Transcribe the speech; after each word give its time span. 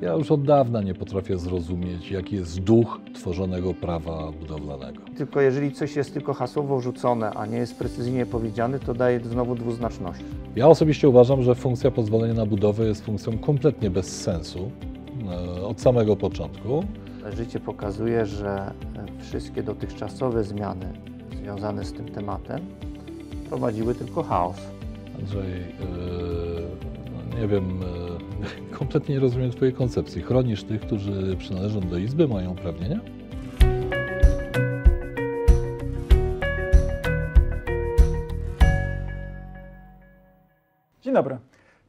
Ja 0.00 0.12
już 0.12 0.30
od 0.30 0.42
dawna 0.42 0.82
nie 0.82 0.94
potrafię 0.94 1.38
zrozumieć, 1.38 2.10
jaki 2.10 2.36
jest 2.36 2.60
duch 2.60 3.00
tworzonego 3.14 3.74
prawa 3.74 4.32
budowlanego. 4.32 5.02
Tylko 5.16 5.40
jeżeli 5.40 5.72
coś 5.72 5.96
jest 5.96 6.12
tylko 6.12 6.34
hasłowo 6.34 6.80
rzucone, 6.80 7.30
a 7.30 7.46
nie 7.46 7.56
jest 7.56 7.78
precyzyjnie 7.78 8.26
powiedziane, 8.26 8.78
to 8.78 8.94
daje 8.94 9.20
znowu 9.20 9.54
dwuznaczność. 9.54 10.20
Ja 10.56 10.68
osobiście 10.68 11.08
uważam, 11.08 11.42
że 11.42 11.54
funkcja 11.54 11.90
pozwolenia 11.90 12.34
na 12.34 12.46
budowę 12.46 12.84
jest 12.84 13.04
funkcją 13.04 13.38
kompletnie 13.38 13.90
bez 13.90 14.20
sensu 14.22 14.70
e, 15.58 15.66
od 15.66 15.80
samego 15.80 16.16
początku. 16.16 16.84
Życie 17.36 17.60
pokazuje, 17.60 18.26
że 18.26 18.72
wszystkie 19.20 19.62
dotychczasowe 19.62 20.44
zmiany 20.44 20.92
związane 21.42 21.84
z 21.84 21.92
tym 21.92 22.08
tematem 22.08 22.60
prowadziły 23.48 23.94
tylko 23.94 24.22
chaos. 24.22 24.56
Andrzej, 25.18 25.74
no 25.80 26.97
nie 27.36 27.48
wiem, 27.48 27.80
e, 28.72 28.74
kompletnie 28.78 29.14
nie 29.14 29.20
rozumiem 29.20 29.50
Twojej 29.50 29.74
koncepcji. 29.74 30.22
Chronisz 30.22 30.64
tych, 30.64 30.80
którzy 30.80 31.36
przynależą 31.36 31.80
do 31.80 31.98
Izby, 31.98 32.28
mają 32.28 32.50
uprawnienia? 32.50 33.00
Dzień 41.02 41.14
dobry. 41.14 41.38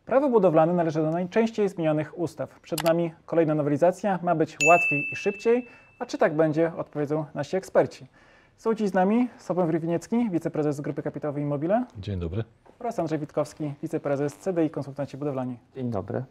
Prawo 0.05 0.29
budowlane 0.29 0.73
należy 0.73 0.99
do 0.99 1.11
najczęściej 1.11 1.69
zmienianych 1.69 2.19
ustaw. 2.19 2.59
Przed 2.59 2.83
nami 2.83 3.11
kolejna 3.25 3.55
nowelizacja. 3.55 4.19
Ma 4.23 4.35
być 4.35 4.57
łatwiej 4.67 5.07
i 5.11 5.15
szybciej. 5.15 5.67
A 5.99 6.05
czy 6.05 6.17
tak 6.17 6.35
będzie, 6.35 6.71
odpowiedzą 6.77 7.25
nasi 7.33 7.57
eksperci. 7.57 8.07
Są 8.59 8.75
dziś 8.75 8.89
z 8.89 8.93
nami 8.93 9.29
Sławomir 9.37 9.79
Winiecki, 9.79 10.29
wiceprezes 10.29 10.81
Grupy 10.81 11.03
Kapitałowej 11.03 11.43
Immobile 11.43 11.85
Dzień 11.97 12.19
dobry. 12.19 12.43
oraz 12.79 12.99
Andrzej 12.99 13.19
Witkowski, 13.19 13.73
wiceprezes 13.83 14.37
CDI 14.37 14.69
Konsultanci 14.69 15.17
Budowlani. 15.17 15.57
Dzień 15.75 15.89
dobry. 15.89 16.23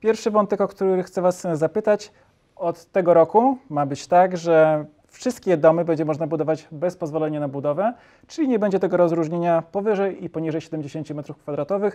Pierwszy 0.00 0.30
wątek, 0.30 0.60
o 0.60 0.68
który 0.68 1.02
chcę 1.02 1.22
Was 1.22 1.46
zapytać. 1.52 2.12
Od 2.56 2.84
tego 2.84 3.14
roku 3.14 3.58
ma 3.70 3.86
być 3.86 4.06
tak, 4.06 4.36
że 4.36 4.84
wszystkie 5.08 5.56
domy 5.56 5.84
będzie 5.84 6.04
można 6.04 6.26
budować 6.26 6.68
bez 6.72 6.96
pozwolenia 6.96 7.40
na 7.40 7.48
budowę, 7.48 7.94
czyli 8.26 8.48
nie 8.48 8.58
będzie 8.58 8.78
tego 8.78 8.96
rozróżnienia 8.96 9.62
powyżej 9.62 10.24
i 10.24 10.30
poniżej 10.30 10.60
70 10.60 11.08
m2. 11.08 11.92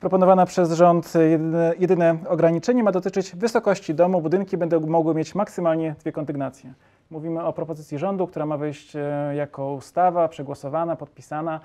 Proponowane 0.00 0.46
przez 0.46 0.72
rząd 0.72 1.12
jedyne, 1.30 1.74
jedyne 1.78 2.18
ograniczenie 2.28 2.82
ma 2.82 2.92
dotyczyć 2.92 3.36
wysokości 3.36 3.94
domu. 3.94 4.22
Budynki 4.22 4.56
będą 4.56 4.80
mogły 4.80 5.14
mieć 5.14 5.34
maksymalnie 5.34 5.94
dwie 5.98 6.12
kondygnacje. 6.12 6.74
Mówimy 7.10 7.42
o 7.42 7.52
propozycji 7.52 7.98
rządu, 7.98 8.26
która 8.26 8.46
ma 8.46 8.56
wejść 8.56 8.96
e, 8.96 9.32
jako 9.36 9.72
ustawa 9.72 10.28
przegłosowana, 10.28 10.96
podpisana 10.96 11.60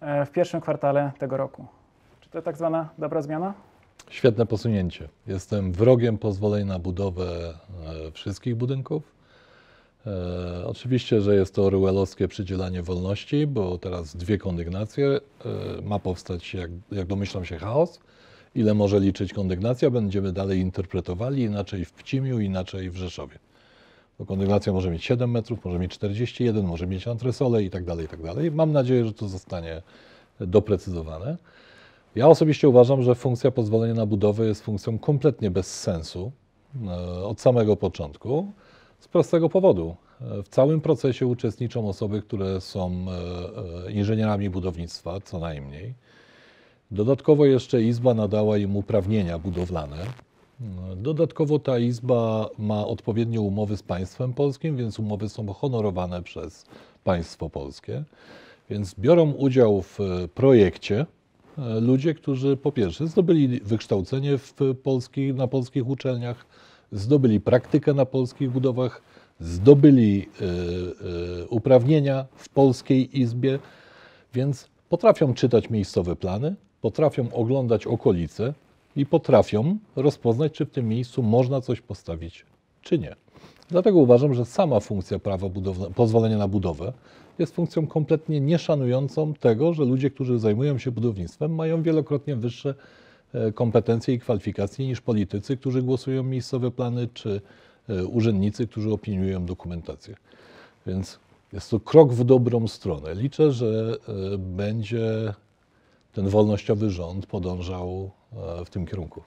e, 0.00 0.26
w 0.26 0.30
pierwszym 0.30 0.60
kwartale 0.60 1.12
tego 1.18 1.36
roku. 1.36 1.66
Czy 2.20 2.30
to 2.30 2.42
tak 2.42 2.56
zwana 2.56 2.88
dobra 2.98 3.22
zmiana? 3.22 3.54
Świetne 4.10 4.46
posunięcie. 4.46 5.08
Jestem 5.26 5.72
wrogiem 5.72 6.18
pozwolenia 6.18 6.64
na 6.64 6.78
budowę 6.78 7.54
e, 8.06 8.10
wszystkich 8.10 8.56
budynków. 8.56 9.14
Oczywiście, 10.66 11.20
że 11.20 11.34
jest 11.34 11.54
to 11.54 11.64
orwellowskie 11.64 12.28
przydzielanie 12.28 12.82
wolności, 12.82 13.46
bo 13.46 13.78
teraz 13.78 14.16
dwie 14.16 14.38
kondygnacje. 14.38 15.20
Ma 15.82 15.98
powstać, 15.98 16.54
jak, 16.54 16.70
jak 16.92 17.06
domyślam 17.06 17.44
się, 17.44 17.58
chaos. 17.58 18.00
Ile 18.54 18.74
może 18.74 19.00
liczyć 19.00 19.32
kondygnacja, 19.32 19.90
będziemy 19.90 20.32
dalej 20.32 20.58
interpretowali 20.58 21.42
inaczej 21.42 21.84
w 21.84 21.92
Pcimiu, 21.92 22.40
inaczej 22.40 22.90
w 22.90 22.96
Rzeszowie. 22.96 23.38
Bo 24.18 24.26
kondygnacja 24.26 24.72
może 24.72 24.90
mieć 24.90 25.04
7 25.04 25.30
metrów, 25.30 25.64
może 25.64 25.78
mieć 25.78 25.92
41, 25.92 26.66
może 26.66 26.86
mieć 26.86 27.08
antresole 27.08 27.62
i 27.62 27.70
tak 27.70 27.84
dalej, 27.84 28.04
i 28.06 28.08
tak 28.08 28.22
dalej. 28.22 28.50
Mam 28.50 28.72
nadzieję, 28.72 29.04
że 29.04 29.12
to 29.12 29.28
zostanie 29.28 29.82
doprecyzowane. 30.40 31.36
Ja 32.14 32.28
osobiście 32.28 32.68
uważam, 32.68 33.02
że 33.02 33.14
funkcja 33.14 33.50
pozwolenia 33.50 33.94
na 33.94 34.06
budowę 34.06 34.46
jest 34.46 34.62
funkcją 34.62 34.98
kompletnie 34.98 35.50
bez 35.50 35.80
sensu 35.80 36.32
e, 36.86 37.24
od 37.24 37.40
samego 37.40 37.76
początku. 37.76 38.52
Z 38.98 39.08
prostego 39.08 39.48
powodu. 39.48 39.96
E, 40.20 40.42
W 40.42 40.48
całym 40.48 40.80
procesie 40.80 41.26
uczestniczą 41.26 41.88
osoby, 41.88 42.22
które 42.22 42.60
są 42.60 43.06
e, 43.86 43.92
inżynierami 43.92 44.50
budownictwa, 44.50 45.20
co 45.20 45.38
najmniej. 45.38 45.94
Dodatkowo 46.90 47.44
jeszcze 47.44 47.82
Izba 47.82 48.14
nadała 48.14 48.58
im 48.58 48.76
uprawnienia 48.76 49.38
budowlane. 49.38 49.96
Dodatkowo 50.96 51.58
ta 51.58 51.78
Izba 51.78 52.48
ma 52.58 52.86
odpowiednie 52.86 53.40
umowy 53.40 53.76
z 53.76 53.82
państwem 53.82 54.32
polskim, 54.32 54.76
więc 54.76 54.98
umowy 54.98 55.28
są 55.28 55.52
honorowane 55.52 56.22
przez 56.22 56.66
państwo 57.04 57.50
polskie. 57.50 58.04
Więc 58.70 58.94
biorą 58.98 59.32
udział 59.32 59.82
w 59.82 60.00
e, 60.00 60.28
projekcie 60.28 61.06
e, 61.58 61.80
ludzie, 61.80 62.14
którzy 62.14 62.56
po 62.56 62.72
pierwsze 62.72 63.06
zdobyli 63.06 63.60
wykształcenie 63.60 64.38
w 64.38 64.54
polskich, 64.82 65.34
na 65.34 65.46
polskich 65.46 65.88
uczelniach, 65.88 66.46
zdobyli 66.92 67.40
praktykę 67.40 67.94
na 67.94 68.06
polskich 68.06 68.50
budowach, 68.50 69.02
zdobyli 69.40 70.28
e, 70.40 71.46
uprawnienia 71.46 72.26
w 72.36 72.48
polskiej 72.48 73.20
izbie, 73.20 73.58
więc 74.34 74.68
potrafią 74.88 75.34
czytać 75.34 75.70
miejscowe 75.70 76.16
plany, 76.16 76.54
potrafią 76.80 77.32
oglądać 77.32 77.86
okolice 77.86 78.54
i 78.96 79.06
potrafią 79.06 79.78
rozpoznać, 79.96 80.52
czy 80.52 80.66
w 80.66 80.70
tym 80.70 80.88
miejscu 80.88 81.22
można 81.22 81.60
coś 81.60 81.80
postawić, 81.80 82.46
czy 82.82 82.98
nie. 82.98 83.16
Dlatego 83.68 83.98
uważam, 83.98 84.34
że 84.34 84.44
sama 84.44 84.80
funkcja 84.80 85.18
prawa 85.18 85.48
pozwolenia 85.94 86.38
na 86.38 86.48
budowę 86.48 86.92
jest 87.38 87.54
funkcją 87.54 87.86
kompletnie 87.86 88.40
nieszanującą 88.40 89.34
tego, 89.34 89.74
że 89.74 89.84
ludzie, 89.84 90.10
którzy 90.10 90.38
zajmują 90.38 90.78
się 90.78 90.90
budownictwem, 90.90 91.54
mają 91.54 91.82
wielokrotnie 91.82 92.36
wyższe 92.36 92.74
e, 93.32 93.52
kompetencje 93.52 94.14
i 94.14 94.18
kwalifikacje 94.18 94.86
niż 94.86 95.00
politycy, 95.00 95.56
którzy 95.56 95.82
głosują 95.82 96.22
miejscowe 96.22 96.70
plany, 96.70 97.08
czy 97.14 97.40
e, 97.88 98.06
urzędnicy, 98.06 98.66
którzy 98.66 98.92
opiniują 98.92 99.44
dokumentację. 99.46 100.14
Więc 100.86 101.18
jest 101.52 101.70
to 101.70 101.80
krok 101.80 102.12
w 102.12 102.24
dobrą 102.24 102.68
stronę. 102.68 103.14
Liczę, 103.14 103.52
że 103.52 103.96
e, 104.34 104.38
będzie 104.38 105.34
ten 106.14 106.28
wolnościowy 106.28 106.90
rząd 106.90 107.26
podążał 107.26 108.10
e, 108.32 108.64
w 108.64 108.70
tym 108.70 108.86
kierunku. 108.86 109.22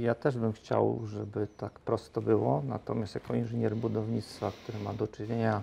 Ja 0.00 0.14
też 0.14 0.38
bym 0.38 0.52
chciał, 0.52 1.00
żeby 1.06 1.48
tak 1.56 1.80
prosto 1.80 2.20
było, 2.20 2.62
natomiast 2.66 3.14
jako 3.14 3.34
inżynier 3.34 3.76
budownictwa, 3.76 4.52
który 4.62 4.78
ma 4.78 4.92
do 4.94 5.08
czynienia 5.08 5.62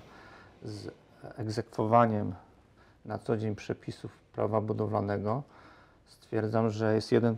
z 0.63 0.91
egzekwowaniem 1.37 2.33
na 3.05 3.19
co 3.19 3.37
dzień 3.37 3.55
przepisów 3.55 4.11
prawa 4.33 4.61
budowlanego, 4.61 5.43
stwierdzam, 6.05 6.69
że 6.69 6.95
jest 6.95 7.11
jeden 7.11 7.35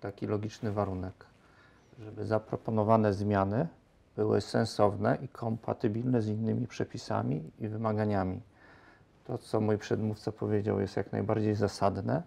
taki 0.00 0.26
logiczny 0.26 0.72
warunek, 0.72 1.26
żeby 1.98 2.26
zaproponowane 2.26 3.14
zmiany 3.14 3.68
były 4.16 4.40
sensowne 4.40 5.18
i 5.22 5.28
kompatybilne 5.28 6.22
z 6.22 6.28
innymi 6.28 6.66
przepisami 6.66 7.50
i 7.60 7.68
wymaganiami. 7.68 8.40
To, 9.24 9.38
co 9.38 9.60
mój 9.60 9.78
przedmówca 9.78 10.32
powiedział, 10.32 10.80
jest 10.80 10.96
jak 10.96 11.12
najbardziej 11.12 11.54
zasadne, 11.54 12.22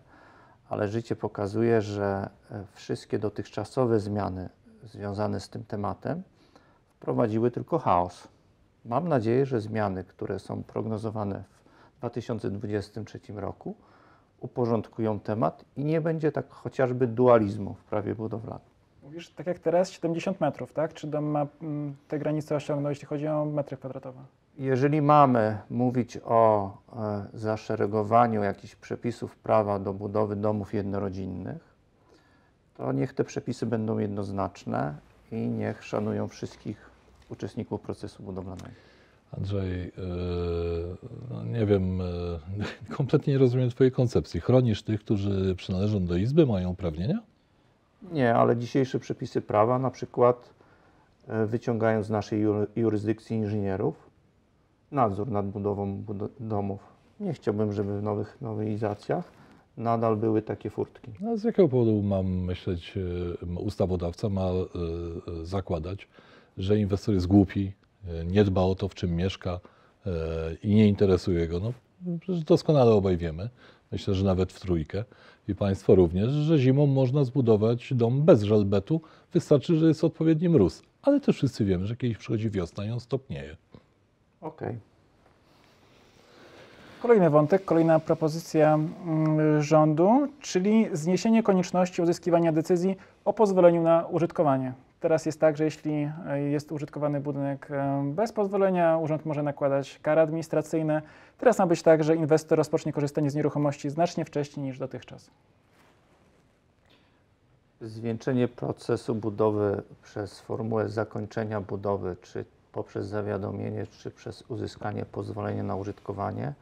ale 0.69 0.87
życie 0.87 1.15
pokazuje, 1.15 1.81
że 1.81 2.29
e, 2.51 2.63
wszystkie 2.73 3.19
dotychczasowe 3.19 3.99
zmiany 3.99 4.49
związane 4.83 5.39
z 5.39 5.49
tym 5.49 5.63
tematem 5.63 6.23
wprowadziły 6.89 7.51
tylko 7.51 7.79
chaos. 7.79 8.27
Mam 8.85 9.07
nadzieję, 9.07 9.45
że 9.45 9.61
zmiany, 9.61 10.03
które 10.03 10.39
są 10.39 10.63
prognozowane 10.63 11.43
w 11.95 11.99
2023 11.99 13.19
roku, 13.35 13.75
uporządkują 14.39 15.19
temat 15.19 15.65
i 15.75 15.85
nie 15.85 16.01
będzie 16.01 16.31
tak 16.31 16.49
chociażby 16.49 17.07
dualizmu 17.07 17.73
w 17.73 17.83
prawie 17.83 18.15
budowlanym. 18.15 18.66
Mówisz, 19.07 19.29
tak 19.29 19.47
jak 19.47 19.59
teraz, 19.59 19.91
70 19.91 20.41
metrów, 20.41 20.73
tak? 20.73 20.93
Czy 20.93 21.07
dom 21.07 21.25
ma 21.25 21.47
mm, 21.61 21.95
te 22.07 22.19
granice 22.19 22.55
osiągnąć, 22.55 22.95
jeśli 22.95 23.07
chodzi 23.07 23.27
o 23.27 23.45
metry 23.45 23.77
kwadratowe? 23.77 24.19
Jeżeli 24.57 25.01
mamy 25.01 25.57
mówić 25.69 26.17
o 26.25 26.71
e, 26.95 27.25
zaszeregowaniu 27.33 28.43
jakichś 28.43 28.75
przepisów 28.75 29.35
prawa 29.35 29.79
do 29.79 29.93
budowy 29.93 30.35
domów 30.35 30.73
jednorodzinnych, 30.73 31.75
to 32.77 32.91
niech 32.91 33.13
te 33.13 33.23
przepisy 33.23 33.65
będą 33.65 33.97
jednoznaczne 33.97 34.95
i 35.31 35.35
niech 35.35 35.83
szanują 35.83 36.27
wszystkich 36.27 36.89
uczestników 37.29 37.81
procesu 37.81 38.23
budowlanego. 38.23 38.75
Andrzej, 39.37 39.91
no 41.29 41.43
nie 41.43 41.65
wiem, 41.65 42.01
e, 42.01 42.05
kompletnie 42.97 43.33
nie 43.33 43.39
rozumiem 43.39 43.69
Twojej 43.69 43.91
koncepcji. 43.91 44.39
Chronisz 44.39 44.83
tych, 44.83 44.99
którzy 44.99 45.55
przynależą 45.55 46.05
do 46.05 46.15
Izby, 46.15 46.45
mają 46.45 46.69
uprawnienia? 46.69 47.21
Nie, 48.11 48.35
ale 48.35 48.57
dzisiejsze 48.57 48.99
przepisy 48.99 49.41
prawa, 49.41 49.79
na 49.79 49.91
przykład 49.91 50.53
e, 51.27 51.45
wyciągają 51.45 52.03
z 52.03 52.09
naszej 52.09 52.41
jury- 52.45 52.67
jurysdykcji 52.75 53.37
inżynierów 53.37 54.09
nadzór 54.91 55.31
nad 55.31 55.45
budową 55.45 55.97
budo- 56.03 56.29
domów. 56.39 56.79
Nie 57.19 57.33
chciałbym, 57.33 57.73
żeby 57.73 57.99
w 57.99 58.03
nowych 58.03 58.37
nowelizacjach 58.41 59.31
nadal 59.77 60.17
były 60.17 60.41
takie 60.41 60.69
furtki. 60.69 61.11
Z 61.35 61.43
jakiego 61.43 61.69
powodu 61.69 62.01
mam 62.01 62.25
myśleć, 62.25 62.93
e, 62.97 63.45
ustawodawca 63.59 64.29
ma 64.29 64.45
e, 64.49 64.65
zakładać, 65.43 66.07
że 66.57 66.79
inwestor 66.79 67.13
jest 67.15 67.27
głupi, 67.27 67.71
nie 68.25 68.43
dba 68.43 68.61
o 68.61 68.75
to, 68.75 68.87
w 68.87 68.95
czym 68.95 69.15
mieszka 69.15 69.59
i 70.63 70.75
nie 70.75 70.87
interesuje 70.87 71.47
go? 71.47 71.59
No, 71.59 71.73
doskonale 72.45 72.91
obaj 72.91 73.17
wiemy, 73.17 73.49
myślę, 73.91 74.13
że 74.13 74.25
nawet 74.25 74.53
w 74.53 74.59
trójkę 74.59 75.03
i 75.47 75.55
Państwo 75.55 75.95
również, 75.95 76.29
że 76.31 76.57
zimą 76.57 76.85
można 76.85 77.23
zbudować 77.23 77.93
dom 77.93 78.21
bez 78.21 78.43
żelbetu, 78.43 79.01
wystarczy, 79.33 79.75
że 79.75 79.87
jest 79.87 80.03
odpowiedni 80.03 80.49
mróz. 80.49 80.83
Ale 81.01 81.19
też 81.19 81.35
wszyscy 81.35 81.65
wiemy, 81.65 81.87
że 81.87 81.95
kiedyś 81.95 82.17
przychodzi 82.17 82.49
wiosna 82.49 82.85
i 82.85 82.91
on 82.91 82.99
stopnieje. 82.99 83.57
Okej. 84.41 84.77
Kolejny 87.01 87.29
wątek, 87.29 87.65
kolejna 87.65 87.99
propozycja 87.99 88.73
mm, 88.73 89.61
rządu, 89.61 90.27
czyli 90.41 90.87
zniesienie 90.93 91.43
konieczności 91.43 92.01
uzyskiwania 92.01 92.51
decyzji 92.51 92.95
o 93.25 93.33
pozwoleniu 93.33 93.83
na 93.83 94.05
użytkowanie. 94.11 94.73
Teraz 94.99 95.25
jest 95.25 95.39
tak, 95.39 95.57
że 95.57 95.63
jeśli 95.63 96.09
e, 96.27 96.41
jest 96.41 96.71
użytkowany 96.71 97.19
budynek 97.19 97.71
e, 97.71 98.03
bez 98.15 98.31
pozwolenia, 98.31 98.97
urząd 98.97 99.25
może 99.25 99.43
nakładać 99.43 99.99
kary 100.01 100.21
administracyjne. 100.21 101.01
Teraz 101.37 101.59
ma 101.59 101.67
być 101.67 101.81
tak, 101.83 102.03
że 102.03 102.15
inwestor 102.15 102.57
rozpocznie 102.57 102.93
korzystanie 102.93 103.31
z 103.31 103.35
nieruchomości 103.35 103.89
znacznie 103.89 104.25
wcześniej 104.25 104.65
niż 104.65 104.79
dotychczas. 104.79 105.29
Zwieńczenie 107.81 108.47
procesu 108.47 109.15
budowy 109.15 109.83
przez 110.03 110.39
formułę 110.39 110.89
zakończenia 110.89 111.61
budowy, 111.61 112.15
czy 112.21 112.45
poprzez 112.71 113.07
zawiadomienie, 113.07 113.87
czy 113.87 114.11
przez 114.11 114.41
uzyskanie 114.41 115.05
pozwolenia 115.05 115.63
na 115.63 115.75
użytkowanie, 115.75 116.53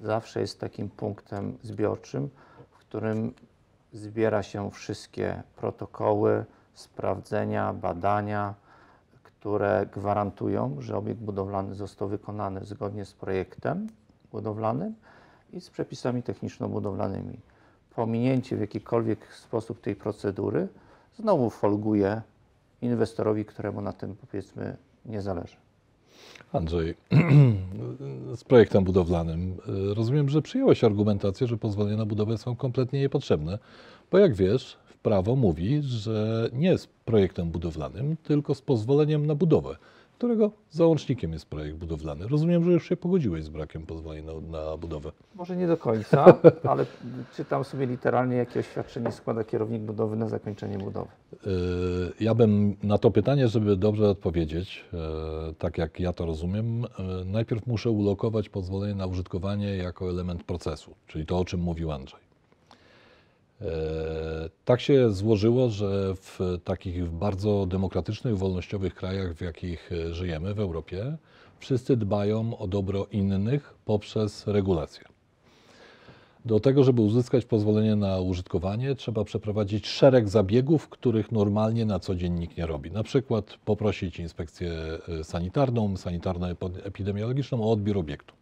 zawsze 0.00 0.40
jest 0.40 0.60
takim 0.60 0.88
punktem 0.88 1.58
zbiorczym, 1.62 2.30
w 2.70 2.76
którym 2.76 3.34
zbiera 3.92 4.42
się 4.42 4.70
wszystkie 4.70 5.42
protokoły, 5.56 6.44
sprawdzenia, 6.76 7.72
badania, 7.72 8.54
które 9.22 9.86
gwarantują, 9.92 10.76
że 10.78 10.96
obiekt 10.96 11.20
budowlany 11.20 11.74
został 11.74 12.08
wykonany 12.08 12.64
zgodnie 12.64 13.04
z 13.04 13.12
projektem 13.12 13.86
budowlanym 14.32 14.94
i 15.52 15.60
z 15.60 15.70
przepisami 15.70 16.22
techniczno-budowlanymi. 16.22 17.38
Pominięcie 17.94 18.56
w 18.56 18.60
jakikolwiek 18.60 19.34
sposób 19.34 19.80
tej 19.80 19.96
procedury 19.96 20.68
znowu 21.18 21.50
folguje 21.50 22.22
inwestorowi, 22.82 23.44
któremu 23.44 23.80
na 23.80 23.92
tym 23.92 24.16
powiedzmy 24.16 24.76
nie 25.06 25.22
zależy. 25.22 25.56
Andrzej, 26.52 26.94
z 28.40 28.44
projektem 28.44 28.84
budowlanym 28.84 29.56
y, 29.90 29.94
rozumiem, 29.94 30.28
że 30.28 30.42
przyjąłeś 30.42 30.84
argumentację, 30.84 31.46
że 31.46 31.56
pozwolenia 31.56 31.96
na 31.96 32.06
budowę 32.06 32.38
są 32.38 32.56
kompletnie 32.56 33.00
niepotrzebne, 33.00 33.58
bo 34.10 34.18
jak 34.18 34.34
wiesz, 34.34 34.78
prawo 35.06 35.36
mówi, 35.36 35.82
że 35.82 36.48
nie 36.52 36.78
z 36.78 36.86
projektem 36.86 37.50
budowlanym, 37.50 38.16
tylko 38.22 38.54
z 38.54 38.62
pozwoleniem 38.62 39.26
na 39.26 39.34
budowę, 39.34 39.76
którego 40.18 40.50
załącznikiem 40.70 41.32
jest 41.32 41.46
projekt 41.46 41.76
budowlany. 41.76 42.28
Rozumiem, 42.28 42.64
że 42.64 42.72
już 42.72 42.88
się 42.88 42.96
pogodziłeś 42.96 43.44
z 43.44 43.48
brakiem 43.48 43.86
pozwolenia 43.86 44.32
na, 44.32 44.58
na 44.70 44.76
budowę. 44.76 45.12
Może 45.34 45.56
nie 45.56 45.66
do 45.66 45.76
końca, 45.76 46.24
ale 46.70 46.86
czytam 47.36 47.64
sobie 47.64 47.86
literalnie, 47.86 48.36
jakie 48.36 48.60
oświadczenie 48.60 49.12
składa 49.12 49.44
kierownik 49.44 49.82
budowy 49.82 50.16
na 50.16 50.28
zakończenie 50.28 50.78
budowy. 50.78 51.08
Y, 51.32 51.38
Ja 52.20 52.34
bym 52.34 52.76
na 52.82 52.98
to 52.98 53.10
pytanie, 53.10 53.48
żeby 53.48 53.76
dobrze 53.76 54.08
odpowiedzieć, 54.08 54.84
y, 55.50 55.54
tak 55.54 55.78
jak 55.78 56.00
ja 56.00 56.12
to 56.12 56.26
rozumiem, 56.26 56.84
y, 56.84 56.88
najpierw 57.24 57.66
muszę 57.66 57.90
ulokować 57.90 58.48
pozwolenie 58.48 58.94
na 58.94 59.06
użytkowanie 59.06 59.76
jako 59.76 60.10
element 60.10 60.42
procesu, 60.44 60.94
czyli 61.06 61.26
to, 61.26 61.38
o 61.38 61.44
czym 61.44 61.60
mówił 61.60 61.92
Andrzej. 61.92 62.25
Y, 63.62 63.66
Tak 64.64 64.80
się 64.80 65.12
złożyło, 65.12 65.68
że 65.70 66.14
w 66.14 66.40
takich 66.64 67.10
bardzo 67.10 67.66
demokratycznych, 67.66 68.38
wolnościowych 68.38 68.94
krajach, 68.94 69.34
w 69.34 69.40
jakich 69.40 69.92
y, 69.92 70.14
żyjemy 70.14 70.54
w 70.54 70.60
Europie, 70.60 71.16
wszyscy 71.58 71.96
dbają 71.96 72.58
o 72.58 72.66
dobro 72.66 73.06
innych 73.12 73.74
poprzez 73.84 74.46
regulacje. 74.46 75.04
Do 76.44 76.60
tego, 76.60 76.84
żeby 76.84 77.02
uzyskać 77.02 77.44
pozwolenie 77.44 77.96
na 77.96 78.20
użytkowanie, 78.20 78.94
trzeba 78.94 79.24
przeprowadzić 79.24 79.86
szereg 79.86 80.28
zabiegów, 80.28 80.88
których 80.88 81.32
normalnie 81.32 81.84
na 81.84 81.98
co 81.98 82.14
dzień 82.14 82.32
nikt 82.32 82.56
nie 82.56 82.66
robi. 82.66 82.90
Na 82.90 83.02
przykład 83.02 83.58
poprosić 83.64 84.18
inspekcję 84.18 84.72
y, 85.20 85.24
sanitarną, 85.24 85.96
sanitarno-epidemiologiczną 85.96 87.62
o 87.62 87.70
odbiór 87.72 87.98
obiektu. 87.98 88.34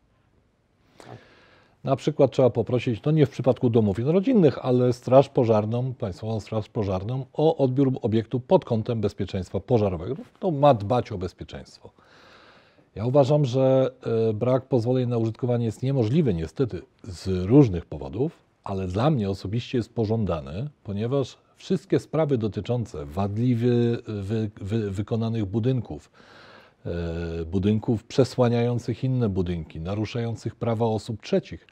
Na 1.84 1.96
przykład 1.96 2.30
trzeba 2.30 2.50
poprosić, 2.50 3.02
no 3.02 3.12
nie 3.12 3.26
w 3.26 3.30
przypadku 3.30 3.70
domów 3.70 3.98
jednorodzinnych, 3.98 4.58
ale 4.64 4.92
Straż 4.92 5.28
Pożarną, 5.28 5.94
Państwową 5.94 6.40
Straż 6.40 6.68
Pożarną 6.68 7.26
o 7.32 7.56
odbiór 7.56 7.92
obiektu 8.02 8.40
pod 8.40 8.64
kątem 8.64 9.00
bezpieczeństwa 9.00 9.60
pożarowego. 9.60 10.16
To 10.40 10.50
ma 10.50 10.74
dbać 10.74 11.12
o 11.12 11.18
bezpieczeństwo. 11.18 11.90
Ja 12.94 13.06
uważam, 13.06 13.44
że 13.44 13.90
e, 14.30 14.32
brak 14.32 14.68
pozwoleń 14.68 15.08
na 15.08 15.18
użytkowanie 15.18 15.64
jest 15.64 15.82
niemożliwy 15.82 16.34
niestety 16.34 16.82
z 17.02 17.46
różnych 17.46 17.86
powodów, 17.86 18.38
ale 18.64 18.86
dla 18.86 19.10
mnie 19.10 19.30
osobiście 19.30 19.78
jest 19.78 19.94
pożądany, 19.94 20.68
ponieważ 20.84 21.38
wszystkie 21.56 21.98
sprawy 21.98 22.38
dotyczące 22.38 23.06
wadliwie 23.06 23.70
wy, 24.06 24.50
wy, 24.60 24.90
wykonanych 24.90 25.44
budynków, 25.44 26.10
budynków 27.46 28.04
przesłaniających 28.04 29.04
inne 29.04 29.28
budynki, 29.28 29.80
naruszających 29.80 30.56
prawa 30.56 30.86
osób 30.86 31.22
trzecich, 31.22 31.66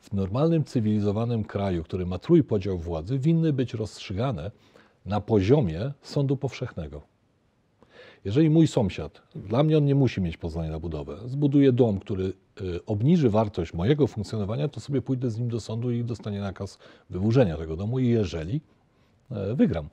w 0.00 0.12
normalnym, 0.12 0.64
cywilizowanym 0.64 1.44
kraju, 1.44 1.84
który 1.84 2.06
ma 2.06 2.18
trójpodział 2.18 2.78
władzy, 2.78 3.18
winny 3.18 3.52
być 3.52 3.74
rozstrzygane 3.74 4.50
na 5.06 5.20
poziomie 5.20 5.92
sądu 6.02 6.36
powszechnego. 6.36 7.02
Jeżeli 8.24 8.50
mój 8.50 8.66
sąsiad, 8.66 9.22
dla 9.34 9.62
mnie 9.62 9.78
on 9.78 9.84
nie 9.84 9.94
musi 9.94 10.20
mieć 10.20 10.36
pozwolenia 10.36 10.72
na 10.72 10.80
budowę, 10.80 11.18
zbuduje 11.26 11.72
dom, 11.72 12.00
który 12.00 12.24
y, 12.60 12.84
obniży 12.86 13.30
wartość 13.30 13.74
mojego 13.74 14.06
funkcjonowania, 14.06 14.68
to 14.68 14.80
sobie 14.80 15.02
pójdę 15.02 15.30
z 15.30 15.38
nim 15.38 15.48
do 15.48 15.60
sądu 15.60 15.90
i 15.90 16.04
dostanie 16.04 16.40
nakaz 16.40 16.78
wyburzenia 17.10 17.56
tego 17.56 17.76
domu 17.76 17.98
i 17.98 18.08
jeżeli 18.08 18.60
e, 19.30 19.54
wygram. 19.54 19.88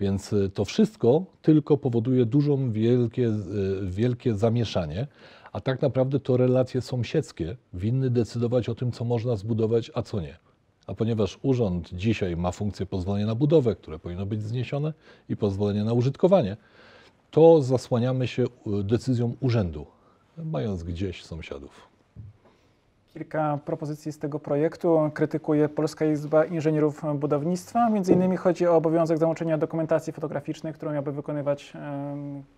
Więc 0.00 0.32
y, 0.32 0.50
to 0.50 0.64
wszystko 0.64 1.24
tylko 1.42 1.76
powoduje 1.76 2.26
dużą, 2.26 2.72
wielkie, 2.72 3.28
y, 3.28 3.90
wielkie 3.90 4.34
zamieszanie, 4.34 5.06
a 5.52 5.60
tak 5.60 5.82
naprawdę 5.82 6.20
to 6.20 6.36
relacje 6.36 6.80
sąsiedzkie 6.80 7.56
winny 7.74 8.10
decydować 8.10 8.68
o 8.68 8.74
tym, 8.74 8.92
co 8.92 9.04
można 9.04 9.36
zbudować, 9.36 9.90
a 9.94 10.02
co 10.02 10.20
nie. 10.20 10.36
A 10.86 10.94
ponieważ 10.94 11.38
urząd 11.42 11.90
dzisiaj 11.92 12.36
ma 12.36 12.52
funkcję 12.52 12.86
pozwolenia 12.86 13.26
na 13.26 13.34
budowę, 13.34 13.76
które 13.76 13.98
powinno 13.98 14.26
być 14.26 14.42
zniesione, 14.42 14.92
i 15.28 15.36
pozwolenie 15.36 15.84
na 15.84 15.92
użytkowanie, 15.92 16.56
to 17.30 17.62
zasłaniamy 17.62 18.26
się 18.26 18.44
y, 18.44 18.48
decyzją 18.84 19.36
urzędu, 19.40 19.86
mając 20.36 20.82
gdzieś 20.82 21.24
sąsiadów. 21.24 21.93
Kilka 23.14 23.58
propozycji 23.64 24.12
z 24.12 24.18
tego 24.18 24.40
projektu 24.40 25.10
krytykuje 25.14 25.68
Polska 25.68 26.04
Izba 26.04 26.44
Inżynierów 26.44 27.02
Budownictwa. 27.14 27.90
Między 27.90 28.12
innymi 28.12 28.36
chodzi 28.36 28.66
o 28.66 28.76
obowiązek 28.76 29.18
załączenia 29.18 29.58
dokumentacji 29.58 30.12
fotograficznej, 30.12 30.72
którą 30.72 30.92
miałby 30.92 31.12
wykonywać 31.12 31.72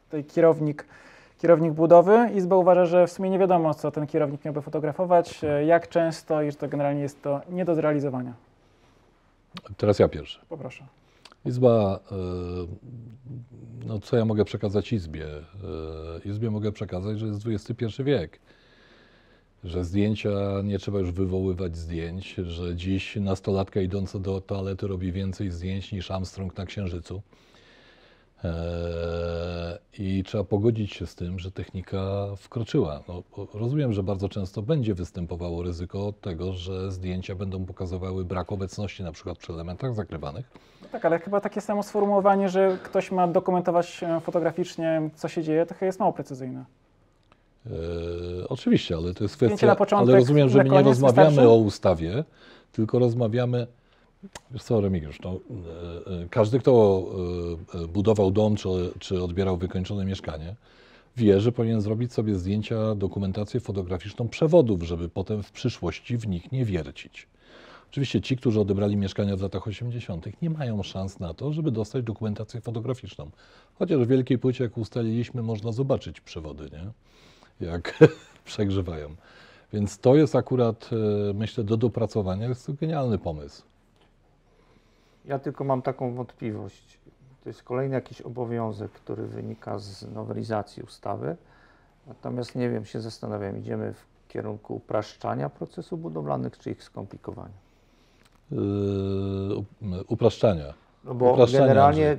tutaj 0.04 0.24
kierownik, 0.24 0.86
kierownik 1.38 1.72
budowy. 1.72 2.30
Izba 2.34 2.56
uważa, 2.56 2.86
że 2.86 3.06
w 3.06 3.12
sumie 3.12 3.30
nie 3.30 3.38
wiadomo, 3.38 3.74
co 3.74 3.90
ten 3.90 4.06
kierownik 4.06 4.44
miałby 4.44 4.62
fotografować, 4.62 5.44
e, 5.44 5.64
jak 5.64 5.88
często 5.88 6.42
i 6.42 6.50
że 6.50 6.56
to 6.56 6.68
generalnie 6.68 7.00
jest 7.00 7.22
to 7.22 7.40
nie 7.50 7.64
do 7.64 7.74
zrealizowania. 7.74 8.32
Teraz 9.76 9.98
ja 9.98 10.08
pierwszy. 10.08 10.40
Poproszę. 10.48 10.84
Izba, 11.44 12.00
y, 12.12 13.86
no 13.86 13.98
co 13.98 14.16
ja 14.16 14.24
mogę 14.24 14.44
przekazać 14.44 14.92
Izbie? 14.92 15.26
Y, 15.26 16.28
Izbie 16.28 16.50
mogę 16.50 16.72
przekazać, 16.72 17.18
że 17.18 17.26
jest 17.26 17.46
XXI 17.46 18.02
wiek, 18.02 18.40
że 19.66 19.84
zdjęcia 19.84 20.30
nie 20.64 20.78
trzeba 20.78 20.98
już 20.98 21.12
wywoływać 21.12 21.76
zdjęć, 21.76 22.34
że 22.34 22.76
dziś 22.76 23.16
nastolatka 23.16 23.80
idąca 23.80 24.18
do 24.18 24.40
toalety 24.40 24.86
robi 24.86 25.12
więcej 25.12 25.50
zdjęć 25.50 25.92
niż 25.92 26.10
Armstrong 26.10 26.56
na 26.56 26.66
Księżycu. 26.66 27.22
E, 28.44 29.78
I 29.98 30.22
trzeba 30.26 30.44
pogodzić 30.44 30.92
się 30.92 31.06
z 31.06 31.14
tym, 31.14 31.38
że 31.38 31.50
technika 31.50 32.26
wkroczyła. 32.36 33.02
No, 33.08 33.22
rozumiem, 33.54 33.92
że 33.92 34.02
bardzo 34.02 34.28
często 34.28 34.62
będzie 34.62 34.94
występowało 34.94 35.62
ryzyko 35.62 36.12
tego, 36.20 36.52
że 36.52 36.92
zdjęcia 36.92 37.34
będą 37.34 37.64
pokazywały 37.66 38.24
brak 38.24 38.52
obecności 38.52 39.02
na 39.02 39.12
przykład 39.12 39.38
przy 39.38 39.52
elementach 39.52 39.94
zakrywanych. 39.94 40.50
No 40.82 40.88
tak, 40.88 41.04
ale 41.04 41.18
chyba 41.18 41.40
takie 41.40 41.60
samo 41.60 41.82
sformułowanie, 41.82 42.48
że 42.48 42.78
ktoś 42.82 43.12
ma 43.12 43.28
dokumentować 43.28 44.02
e, 44.02 44.20
fotograficznie, 44.20 45.10
co 45.14 45.28
się 45.28 45.42
dzieje, 45.42 45.66
to 45.66 45.74
chyba 45.74 45.86
jest 45.86 46.00
mało 46.00 46.12
precyzyjne. 46.12 46.64
E, 47.66 48.48
oczywiście, 48.48 48.96
ale 48.96 49.14
to 49.14 49.24
jest 49.24 49.36
kwestia. 49.36 49.66
na 49.66 49.76
początek, 49.76 50.08
ale 50.08 50.18
rozumiem, 50.18 50.48
że 50.48 50.64
my 50.64 50.70
nie 50.70 50.82
rozmawiamy 50.82 51.28
wystarczy? 51.28 51.50
o 51.50 51.56
ustawie, 51.56 52.24
tylko 52.72 52.98
rozmawiamy. 52.98 53.66
Wiesz 54.50 54.62
co, 54.62 54.80
Remigiusz, 54.80 55.20
no, 55.20 55.30
e, 55.30 56.22
e, 56.22 56.28
każdy, 56.30 56.58
kto 56.58 57.04
budował 57.88 58.30
dom 58.30 58.56
czy, 58.56 58.68
czy 58.98 59.22
odbierał 59.22 59.56
wykończone 59.56 60.04
mieszkanie, 60.04 60.54
wie, 61.16 61.40
że 61.40 61.52
powinien 61.52 61.80
zrobić 61.80 62.12
sobie 62.12 62.34
zdjęcia, 62.34 62.94
dokumentację 62.94 63.60
fotograficzną 63.60 64.28
przewodów, 64.28 64.82
żeby 64.82 65.08
potem 65.08 65.42
w 65.42 65.52
przyszłości 65.52 66.16
w 66.16 66.26
nich 66.26 66.52
nie 66.52 66.64
wiercić. 66.64 67.28
Oczywiście 67.90 68.20
ci, 68.20 68.36
którzy 68.36 68.60
odebrali 68.60 68.96
mieszkania 68.96 69.36
w 69.36 69.42
latach 69.42 69.66
80., 69.66 70.42
nie 70.42 70.50
mają 70.50 70.82
szans 70.82 71.20
na 71.20 71.34
to, 71.34 71.52
żeby 71.52 71.70
dostać 71.70 72.04
dokumentację 72.04 72.60
fotograficzną. 72.60 73.30
Chociaż 73.78 73.98
w 73.98 74.08
wielkiej 74.08 74.38
płycie, 74.38 74.64
jak 74.64 74.78
ustaliliśmy, 74.78 75.42
można 75.42 75.72
zobaczyć 75.72 76.20
przewody, 76.20 76.68
nie? 76.72 76.90
Jak 77.60 77.98
przegrzewają. 78.44 79.16
Więc 79.72 79.98
to 79.98 80.14
jest 80.14 80.36
akurat, 80.36 80.90
e, 80.92 81.34
myślę, 81.34 81.64
do 81.64 81.76
dopracowania. 81.76 82.48
Jest 82.48 82.66
to 82.66 82.72
genialny 82.72 83.18
pomysł. 83.18 83.62
Ja 85.24 85.38
tylko 85.38 85.64
mam 85.64 85.82
taką 85.82 86.14
wątpliwość. 86.14 86.98
To 87.44 87.50
jest 87.50 87.62
kolejny 87.62 87.94
jakiś 87.94 88.20
obowiązek, 88.20 88.92
który 88.92 89.26
wynika 89.26 89.78
z 89.78 90.14
nowelizacji 90.14 90.82
ustawy. 90.82 91.36
Natomiast 92.06 92.54
nie 92.54 92.70
wiem, 92.70 92.84
się 92.84 93.00
zastanawiam, 93.00 93.58
idziemy 93.58 93.92
w 93.92 94.28
kierunku 94.28 94.74
upraszczania 94.74 95.50
procesów 95.50 96.00
budowlanych 96.00 96.58
czy 96.58 96.70
ich 96.70 96.82
skomplikowania? 96.82 97.54
Yy, 98.50 100.04
upraszczania. 100.08 100.74
No 101.06 101.14
bo 101.14 101.46
generalnie 101.52 102.18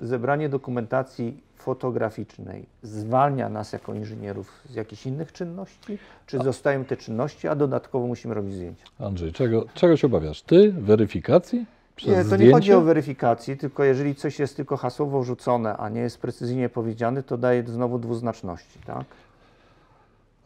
zebranie 0.00 0.48
dokumentacji 0.48 1.42
fotograficznej 1.56 2.66
zwalnia 2.82 3.48
nas 3.48 3.72
jako 3.72 3.94
inżynierów 3.94 4.60
z 4.70 4.74
jakichś 4.74 5.06
innych 5.06 5.32
czynności? 5.32 5.98
Czy 6.26 6.38
zostają 6.38 6.84
te 6.84 6.96
czynności, 6.96 7.48
a 7.48 7.54
dodatkowo 7.54 8.06
musimy 8.06 8.34
robić 8.34 8.54
zdjęcia? 8.54 8.84
Andrzej, 9.00 9.32
czego, 9.32 9.64
czego 9.74 9.96
się 9.96 10.06
obawiasz? 10.06 10.42
Ty? 10.42 10.72
Weryfikacji? 10.72 11.66
Przez 11.96 12.10
Nie, 12.10 12.16
to 12.16 12.24
zdjęcie? 12.24 12.46
nie 12.46 12.52
chodzi 12.52 12.72
o 12.72 12.80
weryfikację, 12.80 13.56
tylko 13.56 13.84
jeżeli 13.84 14.14
coś 14.14 14.38
jest 14.38 14.56
tylko 14.56 14.76
hasłowo 14.76 15.20
wrzucone, 15.20 15.76
a 15.76 15.88
nie 15.88 16.00
jest 16.00 16.18
precyzyjnie 16.20 16.68
powiedziane, 16.68 17.22
to 17.22 17.36
daje 17.38 17.62
znowu 17.66 17.98
dwuznaczności, 17.98 18.78
tak? 18.86 19.04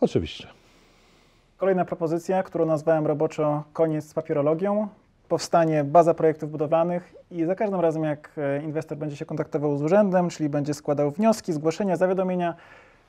Oczywiście. 0.01 0.49
Kolejna 1.57 1.85
propozycja, 1.85 2.43
którą 2.43 2.67
nazwałem 2.67 3.07
roboczo 3.07 3.63
koniec 3.73 4.05
z 4.05 4.15
papierologią. 4.15 4.89
Powstanie 5.29 5.85
baza 5.85 6.15
projektów 6.15 6.51
budowlanych 6.51 7.15
i 7.31 7.45
za 7.45 7.55
każdym 7.55 7.81
razem, 7.81 8.05
jak 8.05 8.31
e, 8.37 8.63
inwestor 8.63 8.99
będzie 8.99 9.17
się 9.17 9.25
kontaktował 9.25 9.79
z 9.79 9.83
urzędem, 9.83 10.29
czyli 10.29 10.49
będzie 10.49 10.75
składał 10.75 11.11
wnioski, 11.11 11.53
zgłoszenia, 11.53 11.97
zawiadomienia, 11.97 12.55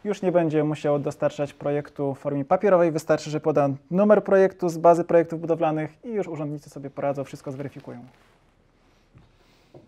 już 0.03 0.21
nie 0.21 0.31
będzie 0.31 0.63
musiał 0.63 0.99
dostarczać 0.99 1.53
projektu 1.53 2.15
w 2.15 2.19
formie 2.19 2.45
papierowej. 2.45 2.91
Wystarczy, 2.91 3.29
że 3.29 3.39
poda 3.39 3.69
numer 3.91 4.23
projektu 4.23 4.69
z 4.69 4.77
bazy 4.77 5.03
projektów 5.03 5.41
budowlanych 5.41 6.05
i 6.05 6.09
już 6.09 6.27
urzędnicy 6.27 6.69
sobie 6.69 6.89
poradzą, 6.89 7.23
wszystko 7.23 7.51
zweryfikują. 7.51 7.99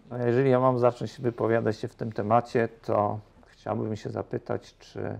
No, 0.10 0.18
jeżeli 0.18 0.50
ja 0.50 0.60
mam 0.60 0.80
zacząć 0.80 1.22
wypowiadać 1.22 1.78
się 1.78 1.88
w 1.88 1.96
tym 1.96 2.12
temacie, 2.12 2.70
to 2.86 3.20
chciałbym 3.48 3.96
się 3.96 4.10
zapytać, 4.10 4.76
czy 4.80 5.20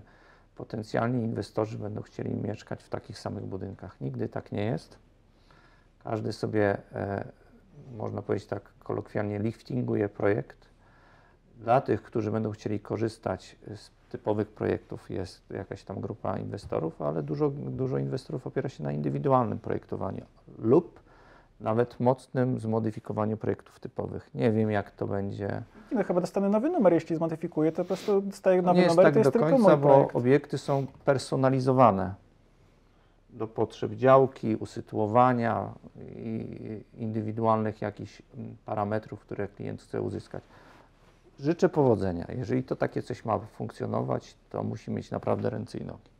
potencjalni 0.56 1.24
inwestorzy 1.24 1.78
będą 1.78 2.02
chcieli 2.02 2.34
mieszkać 2.34 2.82
w 2.82 2.88
takich 2.88 3.18
samych 3.18 3.44
budynkach. 3.44 4.00
Nigdy 4.00 4.28
tak 4.28 4.52
nie 4.52 4.64
jest. 4.64 4.98
Każdy 6.04 6.32
sobie, 6.32 6.76
e, 6.92 7.24
można 7.96 8.22
powiedzieć 8.22 8.48
tak 8.48 8.62
kolokwialnie, 8.78 9.38
liftinguje 9.38 10.08
projekt. 10.08 10.68
Dla 11.60 11.80
tych, 11.80 12.02
którzy 12.02 12.30
będą 12.30 12.50
chcieli 12.50 12.80
korzystać 12.80 13.56
z 13.74 13.90
typowych 14.08 14.48
projektów, 14.48 15.10
jest 15.10 15.50
jakaś 15.50 15.84
tam 15.84 16.00
grupa 16.00 16.38
inwestorów, 16.38 17.02
ale 17.02 17.22
dużo, 17.22 17.50
dużo 17.50 17.98
inwestorów 17.98 18.46
opiera 18.46 18.68
się 18.68 18.84
na 18.84 18.92
indywidualnym 18.92 19.58
projektowaniu 19.58 20.24
lub 20.58 21.00
nawet 21.60 22.00
mocnym 22.00 22.58
zmodyfikowaniu 22.58 23.36
projektów 23.36 23.80
typowych. 23.80 24.30
Nie 24.34 24.52
wiem, 24.52 24.70
jak 24.70 24.90
to 24.90 25.06
będzie. 25.06 25.62
No, 25.92 26.04
chyba 26.04 26.20
dostanę 26.20 26.48
nowy 26.48 26.70
numer, 26.70 26.92
jeśli 26.92 27.16
zmodyfikuję, 27.16 27.72
to 27.72 27.84
po 27.84 27.88
prostu 27.88 28.20
dostaję 28.20 28.62
nowy 28.62 28.78
nie 28.78 28.84
jest 28.84 28.96
numer, 28.96 29.06
tak 29.06 29.14
to 29.14 29.18
jest 29.18 29.28
do 29.28 29.32
tylko 29.32 29.48
końca, 29.48 29.68
mój 29.68 29.76
bo 29.76 29.88
projekt. 29.88 30.16
obiekty 30.16 30.58
są 30.58 30.86
personalizowane 31.04 32.14
do 33.32 33.46
potrzeb 33.46 33.92
działki, 33.92 34.56
usytuowania 34.56 35.74
i 36.16 36.46
indywidualnych 36.98 37.80
jakichś 37.80 38.22
mm, 38.36 38.56
parametrów, 38.64 39.20
które 39.20 39.48
klient 39.48 39.82
chce 39.82 40.02
uzyskać. 40.02 40.42
Życzę 41.40 41.68
powodzenia. 41.68 42.26
Jeżeli 42.36 42.62
to 42.62 42.76
takie 42.76 43.02
coś 43.02 43.24
ma 43.24 43.38
funkcjonować, 43.38 44.34
to 44.50 44.62
musi 44.62 44.90
mieć 44.90 45.10
naprawdę 45.10 45.50
ręce 45.50 45.78
i 45.78 45.84
nogi. 45.84 46.12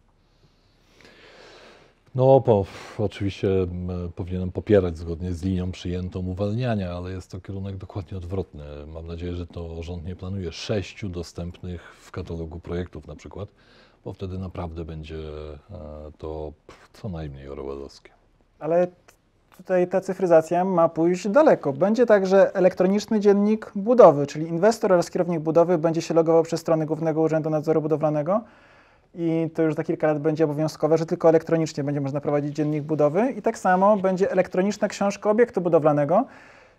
No, 2.14 2.40
po, 2.40 2.66
oczywiście 2.98 3.48
m, 3.62 3.90
powinienem 4.16 4.52
popierać 4.52 4.98
zgodnie 4.98 5.32
z 5.32 5.42
linią 5.42 5.72
przyjętą 5.72 6.26
uwalniania, 6.26 6.92
ale 6.92 7.10
jest 7.12 7.30
to 7.30 7.40
kierunek 7.40 7.76
dokładnie 7.76 8.18
odwrotny. 8.18 8.64
Mam 8.86 9.06
nadzieję, 9.06 9.34
że 9.34 9.46
to 9.46 9.82
rząd 9.82 10.04
nie 10.04 10.16
planuje 10.16 10.52
sześciu 10.52 11.08
dostępnych 11.08 11.94
w 11.94 12.10
katalogu 12.10 12.60
projektów 12.60 13.06
na 13.06 13.16
przykład, 13.16 13.48
bo 14.04 14.12
wtedy 14.12 14.38
naprawdę 14.38 14.84
będzie 14.84 15.16
e, 15.16 15.78
to 16.18 16.52
co 16.92 17.08
najmniej 17.08 17.48
orwellowskie. 17.48 18.10
Ale 18.58 18.86
tutaj 19.56 19.88
ta 19.88 20.00
cyfryzacja 20.00 20.64
ma 20.64 20.88
pójść 20.88 21.28
daleko. 21.28 21.72
Będzie 21.72 22.06
także 22.06 22.54
elektroniczny 22.54 23.20
dziennik 23.20 23.72
budowy, 23.74 24.26
czyli 24.26 24.46
inwestor 24.48 24.92
oraz 24.92 25.10
kierownik 25.10 25.40
budowy 25.40 25.78
będzie 25.78 26.02
się 26.02 26.14
logował 26.14 26.42
przez 26.42 26.60
stronę 26.60 26.86
Głównego 26.86 27.20
Urzędu 27.20 27.50
Nadzoru 27.50 27.82
Budowlanego 27.82 28.40
i 29.14 29.50
to 29.54 29.62
już 29.62 29.74
za 29.74 29.84
kilka 29.84 30.06
lat 30.06 30.18
będzie 30.18 30.44
obowiązkowe, 30.44 30.98
że 30.98 31.06
tylko 31.06 31.28
elektronicznie 31.28 31.84
będzie 31.84 32.00
można 32.00 32.20
prowadzić 32.20 32.56
dziennik 32.56 32.82
budowy 32.82 33.30
i 33.30 33.42
tak 33.42 33.58
samo 33.58 33.96
będzie 33.96 34.30
elektroniczna 34.30 34.88
książka 34.88 35.30
obiektu 35.30 35.60
budowlanego, 35.60 36.24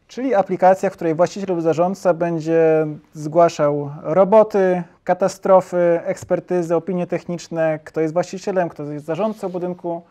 czyli 0.08 0.36
aplikacja, 0.36 0.89
w 0.89 0.94
której 0.94 1.15
właściciel 1.15 1.50
lub 1.50 1.62
zarządca 1.62 2.13
będzie 2.13 2.88
zgłaszał 3.13 3.92
roboty, 4.01 4.84
katastrofy, 5.03 6.00
ekspertyzy, 6.03 6.75
opinie 6.75 7.07
techniczne, 7.07 7.79
kto 7.83 8.01
jest 8.01 8.13
właścicielem, 8.13 8.69
kto 8.69 8.83
jest 8.83 9.05
zarządcą 9.05 9.50
budynku 9.50 10.01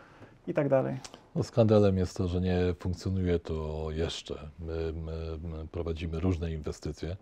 i 0.46 0.54
tak 0.54 0.68
dalej. 0.68 0.96
No, 1.34 1.42
skandalem 1.42 1.98
jest 1.98 2.16
to, 2.16 2.28
że 2.28 2.40
nie 2.40 2.74
funkcjonuje 2.78 3.38
to 3.38 3.86
jeszcze. 3.90 4.48
My, 4.58 4.92
my, 4.92 5.38
my 5.42 5.66
prowadzimy 5.66 6.20
różne 6.20 6.52
inwestycje, 6.52 7.16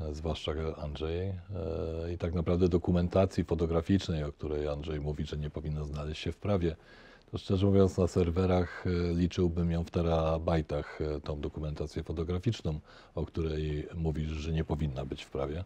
e, 0.00 0.14
zwłaszcza 0.14 0.52
Andrzej, 0.82 1.28
e, 1.28 1.34
i 2.12 2.18
tak 2.18 2.34
naprawdę 2.34 2.68
dokumentacji 2.68 3.44
fotograficznej, 3.44 4.24
o 4.24 4.32
której 4.32 4.68
Andrzej 4.68 5.00
mówi, 5.00 5.24
że 5.24 5.36
nie 5.36 5.50
powinna 5.50 5.84
znaleźć 5.84 6.22
się 6.22 6.32
w 6.32 6.36
prawie, 6.36 6.76
to 7.30 7.38
szczerze 7.38 7.66
mówiąc 7.66 7.98
na 7.98 8.06
serwerach 8.06 8.84
e, 8.86 9.14
liczyłbym 9.14 9.70
ją 9.70 9.84
w 9.84 9.90
terabajtach, 9.90 10.98
tą 11.24 11.40
dokumentację 11.40 12.02
fotograficzną, 12.02 12.80
o 13.14 13.26
której 13.26 13.88
mówisz, 13.94 14.30
że 14.30 14.52
nie 14.52 14.64
powinna 14.64 15.04
być 15.04 15.24
w 15.24 15.30
prawie. 15.30 15.64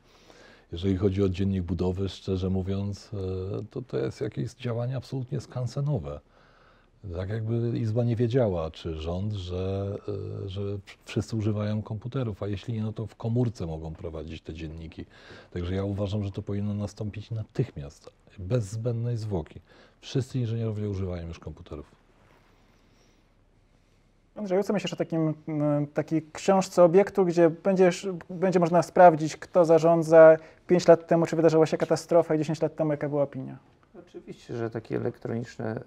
Jeżeli 0.73 0.97
chodzi 0.97 1.23
o 1.23 1.29
dziennik 1.29 1.63
budowy, 1.63 2.09
szczerze 2.09 2.51
mówiąc, 2.51 3.11
e, 3.15 3.65
to 3.71 3.83
to 3.83 3.99
jest 3.99 4.21
jakieś 4.21 4.55
działanie 4.55 4.97
absolutnie 4.97 5.41
skansenowe. 5.41 6.21
Tak 7.17 7.29
jakby 7.29 7.79
Izba 7.79 8.05
nie 8.05 8.17
wiedziała, 8.17 8.71
czy 8.71 8.95
rząd, 8.95 9.33
że, 9.33 9.97
e, 10.45 10.49
że 10.49 10.61
wszyscy 11.05 11.37
używają 11.37 11.83
komputerów, 11.83 12.43
a 12.43 12.49
jeśli 12.49 12.75
nie, 12.75 12.83
no 12.83 12.93
to 12.93 13.07
w 13.07 13.17
komórce 13.17 13.67
mogą 13.67 13.95
prowadzić 13.95 14.43
te 14.43 14.55
dzienniki. 14.55 15.05
Także 15.51 15.75
ja 15.75 15.85
uważam, 15.85 16.25
że 16.25 16.31
to 16.31 16.43
powinno 16.43 16.75
nastąpić 16.75 17.31
natychmiast, 17.31 18.11
bez 18.39 18.65
zbędnej 18.65 19.17
zwłoki. 19.17 19.61
Wszyscy 20.01 20.39
inżynierowie 20.39 20.89
używają 20.89 21.29
już 21.29 21.39
komputerów. 21.39 22.01
Andrzeju, 24.41 24.63
co 24.63 24.73
myślisz 24.73 24.93
o 24.93 24.97
takim, 24.97 25.35
mm, 25.49 25.87
takiej 25.87 26.27
książce 26.33 26.85
obiektu, 26.85 27.25
gdzie 27.25 27.51
będziesz, 27.51 28.09
będzie 28.31 28.61
można 28.61 28.83
sprawdzić, 28.83 29.37
kto 29.37 29.65
zarządza 29.65 30.37
5 30.67 30.89
lat 30.89 31.07
temu, 31.07 31.27
czy 31.27 31.37
wydarzyła 31.37 31.67
się 31.67 31.77
katastrofa 31.77 32.35
i 32.35 32.39
10 32.39 32.63
lat 32.63 32.77
temu, 32.77 32.91
jaka 32.91 33.09
była 33.09 33.23
opinia? 33.23 33.59
Oczywiście, 33.99 34.57
że 34.57 34.71
taki 34.71 34.95
elektroniczny 34.95 35.65
e, 35.65 35.81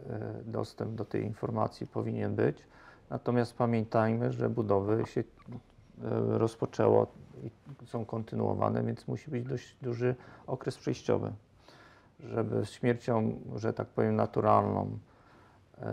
dostęp 0.45 0.95
do 0.95 1.05
tej 1.05 1.24
informacji 1.24 1.88
powinien 1.88 2.36
być. 2.36 2.57
Natomiast 3.10 3.53
pamiętajmy, 3.53 4.31
że 4.31 4.50
budowy 4.50 5.05
się 5.05 5.22
e, 5.22 5.24
rozpoczęło 6.38 7.07
i 7.43 7.50
są 7.86 8.05
kontynuowane, 8.05 8.83
więc 8.83 9.07
musi 9.07 9.31
być 9.31 9.43
dość 9.45 9.75
duży 9.81 10.15
okres 10.48 10.77
przejściowy, 10.77 11.31
żeby 12.19 12.65
śmiercią, 12.65 13.39
że 13.55 13.74
tak 13.74 13.88
powiem, 13.88 14.15
naturalną 14.15 14.98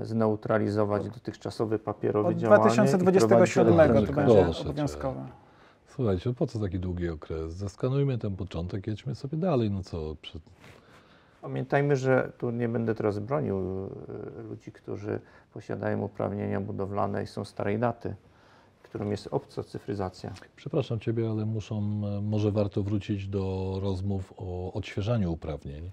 zneutralizować 0.03 1.09
dotychczasowy 1.09 1.79
papierowy 1.79 2.29
Od 2.29 2.37
działanie. 2.37 2.63
i 2.63 2.75
2027 2.75 3.67
wprowadzić 3.67 4.09
to 4.09 4.13
będzie 4.15 4.35
Proszę 4.45 4.55
cię. 4.63 4.69
obowiązkowe. 4.71 5.27
Słuchajcie, 5.87 6.33
po 6.35 6.47
co 6.47 6.59
taki 6.59 6.79
długi 6.79 7.09
okres? 7.09 7.53
Zaskanujmy 7.53 8.19
ten 8.19 8.37
początek, 8.37 8.87
jedźmy 8.87 9.15
sobie 9.15 9.39
dalej. 9.39 9.71
No 9.71 9.83
co, 9.83 10.17
przy- 10.23 10.41
Pamiętajmy, 11.43 11.97
że 11.97 12.33
tu 12.39 12.51
nie 12.51 12.69
będę 12.69 12.95
teraz 12.95 13.19
bronił 13.19 13.57
e, 14.39 14.43
ludzi, 14.43 14.73
którzy 14.73 15.21
posiadają 15.55 16.03
uprawnienia 16.03 16.61
budowlane 16.61 17.23
i 17.23 17.27
są 17.27 17.45
starej 17.45 17.79
daty, 17.79 18.15
którym 18.83 19.11
jest 19.11 19.29
obca 19.31 19.63
cyfryzacja. 19.65 20.33
Przepraszam 20.57 21.01
Ciebie, 21.01 21.31
ale 21.31 21.47
muszą, 21.47 21.77
e, 21.79 22.21
może 22.21 22.51
warto 22.53 22.83
wrócić 22.83 23.29
do 23.29 23.75
rozmów 23.83 24.35
o 24.37 24.73
odświeżaniu 24.73 25.33
uprawnień, 25.33 25.91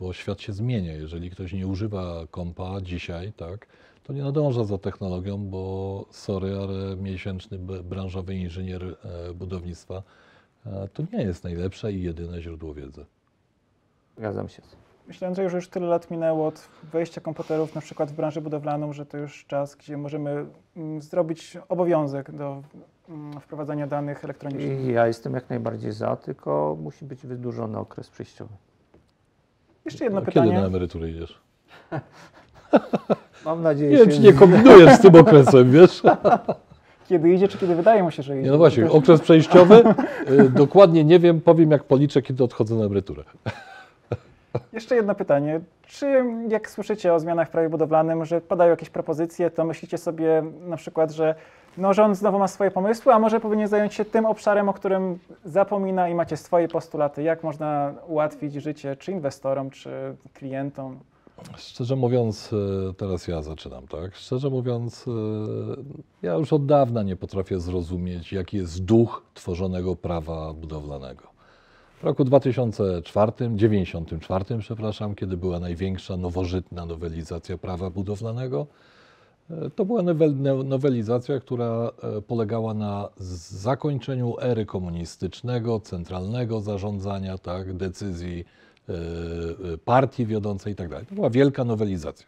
bo 0.00 0.12
świat 0.12 0.40
się 0.40 0.52
zmienia. 0.52 0.92
Jeżeli 0.92 1.30
ktoś 1.30 1.52
nie 1.52 1.66
używa 1.66 2.26
kompa 2.30 2.80
dzisiaj, 2.80 3.32
tak, 3.32 3.66
to 4.04 4.12
nie 4.12 4.22
nadąża 4.22 4.64
za 4.64 4.78
technologią, 4.78 5.38
bo 5.38 6.04
sorry, 6.10 6.58
ale 6.58 6.96
miesięczny 6.96 7.58
branżowy 7.58 8.34
inżynier 8.34 8.84
e, 8.84 9.34
budownictwa 9.34 10.02
e, 10.66 10.88
to 10.94 11.02
nie 11.12 11.22
jest 11.22 11.44
najlepsze 11.44 11.92
i 11.92 12.02
jedyne 12.02 12.42
źródło 12.42 12.74
wiedzy. 12.74 13.06
Zgadzam 14.16 14.48
się. 14.48 14.62
Myślę, 15.08 15.34
że 15.34 15.56
już 15.56 15.68
tyle 15.68 15.86
lat 15.86 16.10
minęło 16.10 16.46
od 16.46 16.68
wejścia 16.92 17.20
komputerów 17.20 17.74
na 17.74 17.80
przykład 17.80 18.10
w 18.10 18.14
branży 18.14 18.40
budowlaną, 18.40 18.92
że 18.92 19.06
to 19.06 19.18
już 19.18 19.44
czas, 19.46 19.76
gdzie 19.76 19.96
możemy 19.96 20.46
mm, 20.76 21.02
zrobić 21.02 21.58
obowiązek 21.68 22.32
do 22.32 22.62
mm, 23.08 23.40
wprowadzania 23.40 23.86
danych 23.86 24.24
elektronicznych. 24.24 24.80
I 24.80 24.92
ja 24.92 25.06
jestem 25.06 25.34
jak 25.34 25.50
najbardziej 25.50 25.92
za, 25.92 26.16
tylko 26.16 26.76
musi 26.82 27.04
być 27.04 27.26
wydłużony 27.26 27.78
okres 27.78 28.10
przejściowy. 28.10 28.54
Jeszcze 29.88 30.04
jedno 30.04 30.20
A 30.20 30.24
Kiedy 30.24 30.40
na 30.40 30.46
pytanie. 30.46 30.66
emeryturę 30.66 31.10
idziesz? 31.10 31.40
Mam 33.44 33.62
nadzieję, 33.62 33.90
Nie 33.90 33.96
wiem, 33.96 34.08
czy 34.10 34.20
nie 34.20 34.32
kombinujesz 34.32 34.92
z 34.94 35.00
tym 35.00 35.14
okresem, 35.14 35.70
wiesz? 35.72 36.02
Kiedy 37.08 37.30
idzie, 37.32 37.48
czy 37.48 37.58
kiedy 37.58 37.74
wydaje 37.74 38.02
mu 38.02 38.10
się, 38.10 38.22
że 38.22 38.34
idzie? 38.34 38.42
Nie, 38.44 38.50
no 38.50 38.58
właśnie, 38.58 38.82
Też- 38.82 38.92
okres 38.92 39.20
przejściowy, 39.20 39.82
y, 40.30 40.50
dokładnie 40.50 41.04
nie 41.04 41.18
wiem, 41.18 41.40
powiem 41.40 41.70
jak 41.70 41.84
policzę, 41.84 42.22
kiedy 42.22 42.44
odchodzę 42.44 42.74
na 42.74 42.84
emeryturę. 42.84 43.24
Jeszcze 44.72 44.94
jedno 44.96 45.14
pytanie. 45.14 45.60
Czy 45.86 46.24
jak 46.48 46.70
słyszycie 46.70 47.14
o 47.14 47.20
zmianach 47.20 47.48
w 47.48 47.50
prawie 47.50 47.68
budowlanym, 47.68 48.24
że 48.24 48.40
padają 48.40 48.70
jakieś 48.70 48.90
propozycje, 48.90 49.50
to 49.50 49.64
myślicie 49.64 49.98
sobie 49.98 50.42
na 50.66 50.76
przykład, 50.76 51.10
że 51.10 51.34
no, 51.78 51.94
rząd 51.94 52.16
znowu 52.16 52.38
ma 52.38 52.48
swoje 52.48 52.70
pomysły, 52.70 53.14
a 53.14 53.18
może 53.18 53.40
powinien 53.40 53.68
zająć 53.68 53.94
się 53.94 54.04
tym 54.04 54.26
obszarem, 54.26 54.68
o 54.68 54.72
którym 54.72 55.18
zapomina 55.44 56.08
i 56.08 56.14
macie 56.14 56.36
swoje 56.36 56.68
postulaty, 56.68 57.22
jak 57.22 57.44
można 57.44 57.94
ułatwić 58.06 58.54
życie 58.54 58.96
czy 58.96 59.12
inwestorom, 59.12 59.70
czy 59.70 59.90
klientom? 60.34 60.98
Szczerze 61.56 61.96
mówiąc, 61.96 62.52
y, 62.90 62.94
teraz 62.96 63.28
ja 63.28 63.42
zaczynam, 63.42 63.86
tak? 63.86 64.14
Szczerze 64.14 64.50
mówiąc, 64.50 65.06
y, 65.06 65.10
ja 66.22 66.34
już 66.34 66.52
od 66.52 66.66
dawna 66.66 67.02
nie 67.02 67.16
potrafię 67.16 67.60
zrozumieć, 67.60 68.32
jaki 68.32 68.56
jest 68.56 68.84
duch 68.84 69.22
tworzonego 69.34 69.96
prawa 69.96 70.54
budowlanego. 70.54 71.22
W 72.00 72.04
roku 72.04 72.24
2004, 72.24 73.32
94, 73.54 74.44
przepraszam, 74.58 75.14
kiedy 75.14 75.36
była 75.36 75.60
największa 75.60 76.16
nowożytna 76.16 76.86
nowelizacja 76.86 77.58
prawa 77.58 77.90
budowlanego, 77.90 78.66
e, 78.70 78.97
to 79.74 79.84
była 79.84 80.02
nowelizacja, 80.64 81.40
która 81.40 81.90
e, 82.02 82.22
polegała 82.22 82.74
na 82.74 83.08
zakończeniu 83.50 84.34
ery 84.40 84.66
komunistycznego, 84.66 85.80
centralnego 85.80 86.60
zarządzania, 86.60 87.38
tak, 87.38 87.72
decyzji 87.72 88.44
e, 88.88 88.92
e, 88.92 89.78
partii 89.84 90.26
wiodącej 90.26 90.72
i 90.72 90.76
tak. 90.76 90.88
To 90.90 91.14
była 91.14 91.30
wielka 91.30 91.64
nowelizacja. 91.64 92.26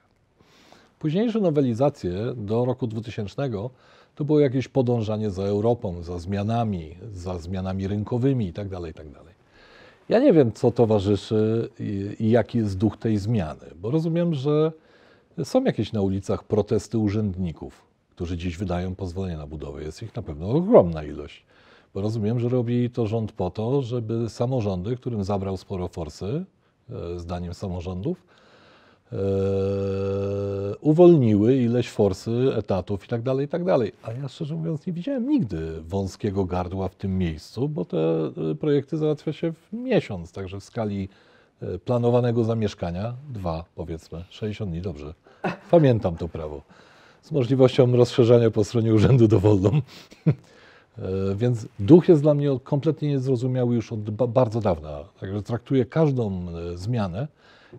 Późniejsze 0.99 1.41
nowelizacje 1.41 2.13
do 2.37 2.65
roku 2.65 2.87
2000 2.87 3.51
to 4.15 4.25
było 4.25 4.41
jakieś 4.41 4.69
podążanie 4.69 5.31
za 5.31 5.43
Europą, 5.43 6.03
za 6.03 6.19
zmianami, 6.19 6.97
za 7.13 7.39
zmianami 7.39 7.89
rynkowymi 7.89 8.47
i 8.47 8.53
tak 8.53 8.69
dalej, 8.69 8.91
i 8.91 8.95
tak. 8.95 9.07
Ja 10.09 10.19
nie 10.19 10.33
wiem, 10.33 10.53
co 10.53 10.71
towarzyszy 10.71 11.69
i 12.21 12.31
jaki 12.31 12.59
jest 12.59 12.79
duch 12.79 12.97
tej 12.97 13.19
zmiany, 13.19 13.67
bo 13.81 13.91
rozumiem, 13.91 14.35
że 14.35 14.73
są 15.45 15.65
jakieś 15.65 15.93
na 15.93 16.01
ulicach 16.01 16.45
protesty 16.45 16.99
urzędników, 16.99 17.83
którzy 18.11 18.37
dziś 18.37 18.57
wydają 18.57 18.95
pozwolenie 18.95 19.37
na 19.37 19.47
budowę. 19.47 19.83
Jest 19.83 20.03
ich 20.03 20.17
na 20.17 20.23
pewno 20.23 20.51
ogromna 20.51 21.05
ilość. 21.05 21.45
Bo 21.95 22.01
rozumiem, 22.01 22.41
że 22.41 22.49
robi 22.49 22.91
to 22.91 23.07
rząd 23.07 23.33
po 23.33 23.51
to, 23.51 23.83
żeby 23.83 24.29
samorządy, 24.29 24.97
którym 24.97 25.25
zabrał 25.25 25.57
sporo 25.57 25.89
forsy, 25.89 26.45
e, 26.91 27.19
zdaniem 27.19 27.55
samorządów, 27.55 28.27
e, 29.13 29.17
uwolniły 30.81 31.57
ileś 31.57 31.89
forsy, 31.89 32.53
etatów 32.57 33.05
i 33.05 33.09
tak 33.09 33.23
dalej, 33.23 33.47
i 33.47 33.49
tak. 33.49 33.63
A 34.03 34.13
ja 34.13 34.29
szczerze 34.29 34.55
mówiąc 34.55 34.87
nie 34.87 34.93
widziałem 34.93 35.29
nigdy 35.29 35.83
wąskiego 35.83 36.45
gardła 36.45 36.89
w 36.89 36.95
tym 36.95 37.19
miejscu, 37.19 37.69
bo 37.69 37.85
te 37.85 37.99
e, 37.99 38.55
projekty 38.55 38.97
załatwia 38.97 39.33
się 39.33 39.53
w 39.53 39.73
miesiąc, 39.73 40.33
także 40.33 40.61
w 40.61 40.65
skali 40.65 41.09
planowanego 41.85 42.45
zamieszkania, 42.45 43.15
dwa 43.29 43.65
powiedzmy, 43.75 44.25
60 44.31 44.71
dni, 44.71 44.81
dobrze. 44.81 45.15
Pamiętam 45.71 46.17
to 46.17 46.29
prawo. 46.29 46.63
Z 47.23 47.33
możliwością 47.33 47.97
rozszerzania 47.97 48.51
po 48.51 48.65
stronie 48.65 48.95
urzędu 48.95 49.29
dowolną. 49.29 49.71
E, 50.99 51.35
Więc 51.37 51.67
duch 51.79 52.09
jest 52.09 52.23
dla 52.23 52.35
mnie 52.35 52.59
kompletnie 52.65 53.09
niezrozumiały 53.09 53.75
już 53.75 53.93
od 53.93 54.11
ba- 54.11 54.27
bardzo 54.27 54.61
dawna. 54.61 54.99
Także 55.21 55.43
traktuję 55.43 55.85
każdą 55.85 56.47
e, 56.49 56.77
zmianę 56.77 57.29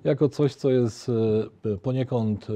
jako 0.04 0.30
coś, 0.30 0.56
co 0.56 0.70
jest 0.70 1.12
e, 1.66 1.78
poniekąd 1.78 2.48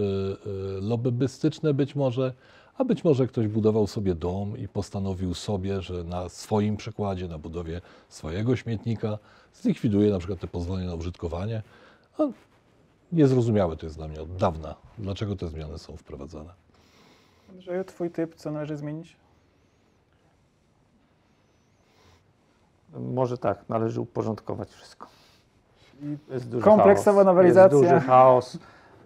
lobbystyczne 0.81 1.73
być 1.73 1.95
może, 1.95 2.33
a 2.77 2.83
być 2.85 3.03
może 3.03 3.27
ktoś 3.27 3.47
budował 3.47 3.87
sobie 3.87 4.15
dom 4.15 4.57
i 4.57 4.67
postanowił 4.67 5.33
sobie, 5.33 5.81
że 5.81 6.03
na 6.03 6.29
swoim 6.29 6.77
przykładzie, 6.77 7.27
na 7.27 7.37
budowie 7.37 7.81
swojego 8.09 8.55
śmietnika 8.55 9.17
zlikwiduje 9.53 10.11
na 10.11 10.19
przykład 10.19 10.39
te 10.39 10.47
pozwolenia 10.47 10.87
na 10.87 10.95
użytkowanie. 10.95 11.61
Niezrozumiałe 13.11 13.77
to 13.77 13.85
jest 13.85 13.97
dla 13.97 14.07
mnie 14.07 14.21
od 14.21 14.35
dawna, 14.35 14.75
dlaczego 14.97 15.35
te 15.35 15.47
zmiany 15.47 15.77
są 15.77 15.97
wprowadzane. 15.97 16.53
Andrzeju, 17.49 17.83
twój 17.83 18.11
typ, 18.11 18.35
co 18.35 18.51
należy 18.51 18.77
zmienić? 18.77 19.17
Może 22.93 23.37
tak, 23.37 23.69
należy 23.69 24.01
uporządkować 24.01 24.69
wszystko. 24.69 25.07
Jest 26.29 26.49
duży 26.49 26.63
Kompleksowa 26.63 27.11
chaos. 27.11 27.25
nowelizacja. 27.25 27.77
Jest 27.77 27.89
duży 27.93 28.05
chaos, 28.07 28.57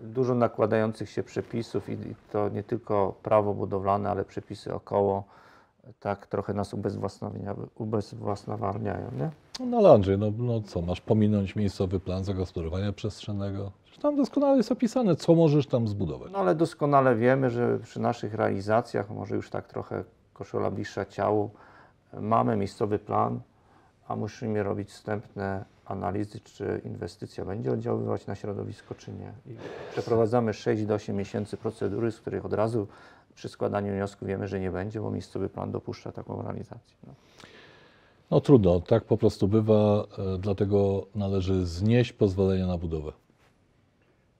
dużo 0.02 0.36
nakładających 0.36 1.10
się 1.10 1.24
przepisów 1.24 1.90
i 1.90 1.98
to 2.32 2.50
nie 2.50 2.64
tylko 2.64 3.16
prawo 3.24 3.54
budowlane, 3.54 4.10
ale 4.10 4.26
przepisy 4.26 4.74
około 4.74 5.24
tak 6.00 6.28
trochę 6.28 6.54
nas 6.54 6.74
ubezwłasnowolniają, 7.76 9.12
nie? 9.20 9.30
No 9.66 9.78
ale 9.78 9.90
Andrzej, 9.90 10.18
no, 10.18 10.32
no 10.38 10.62
co, 10.62 10.82
masz 10.82 11.02
pominąć 11.02 11.56
miejscowy 11.56 12.00
plan 12.00 12.24
zagospodarowania 12.24 12.94
przestrzennego? 12.94 13.72
Tam 14.02 14.16
doskonale 14.16 14.58
jest 14.58 14.72
opisane, 14.72 15.16
co 15.16 15.36
możesz 15.36 15.68
tam 15.68 15.88
zbudować. 15.88 16.32
No 16.32 16.40
ale 16.40 16.56
doskonale 16.56 17.16
wiemy, 17.16 17.50
że 17.50 17.80
przy 17.80 18.00
naszych 18.00 18.34
realizacjach, 18.34 19.10
może 19.10 19.36
już 19.36 19.50
tak 19.50 19.68
trochę 19.68 20.04
koszula 20.34 20.72
bliższa 20.72 21.06
ciału, 21.06 21.50
mamy 22.14 22.58
miejscowy 22.58 23.00
plan, 23.00 23.40
a 24.08 24.16
musimy 24.16 24.64
robić 24.64 24.90
wstępne 24.90 25.66
analizy, 25.86 26.40
czy 26.40 26.82
inwestycja 26.86 27.46
będzie 27.46 27.72
oddziaływać 27.72 28.28
na 28.28 28.36
środowisko, 28.36 28.96
czy 28.96 29.12
nie. 29.12 29.34
I 29.54 29.58
przeprowadzamy 29.92 30.54
6 30.54 30.86
do 30.86 30.94
8 30.94 31.16
miesięcy 31.16 31.58
procedury, 31.58 32.12
z 32.12 32.20
których 32.20 32.46
od 32.46 32.54
razu 32.54 32.88
przy 33.36 33.50
składaniu 33.50 33.94
wniosku 33.94 34.26
wiemy, 34.26 34.48
że 34.48 34.60
nie 34.60 34.72
będzie, 34.72 35.02
bo 35.02 35.12
miejscowy 35.12 35.50
plan 35.50 35.72
dopuszcza 35.72 36.12
taką 36.12 36.42
realizację. 36.42 36.98
No. 37.08 37.14
No 38.32 38.42
trudno, 38.42 38.82
tak 38.82 39.04
po 39.04 39.18
prostu 39.18 39.48
bywa, 39.48 39.74
e, 39.76 40.38
dlatego 40.38 41.06
należy 41.16 41.66
znieść 41.66 42.14
pozwolenia 42.14 42.68
na 42.68 42.78
budowę. 42.78 43.12